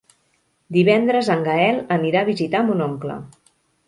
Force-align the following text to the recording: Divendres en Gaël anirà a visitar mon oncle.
Divendres 0.77 1.29
en 1.33 1.43
Gaël 1.47 1.77
anirà 1.97 2.23
a 2.25 2.27
visitar 2.31 2.63
mon 2.71 2.81
oncle. 2.87 3.19